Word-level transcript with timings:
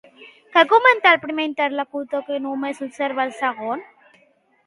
Què 0.53 0.61
comenta 0.69 1.11
el 1.15 1.19
primer 1.25 1.45
interlocutor 1.49 2.25
que 2.29 2.39
només 2.45 2.81
observa 2.87 3.27
el 3.29 3.35
segon? 3.43 3.85